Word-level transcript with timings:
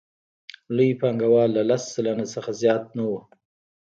لوی 0.75 0.89
پانګوال 0.99 1.49
له 1.57 1.63
لس 1.69 1.83
سلنه 1.93 2.25
څخه 2.33 2.51
زیات 2.61 2.83
نه 2.97 3.03
وو 3.09 3.19